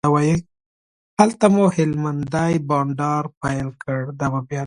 [1.19, 4.01] هلته مو هلمندی بانډار پیل کړ.